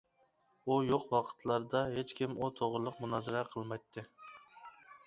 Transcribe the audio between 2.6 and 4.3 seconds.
توغرىلىق مۇنازىرە قىلمايتتى.